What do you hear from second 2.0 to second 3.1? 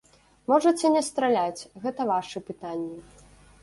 вашы пытанні.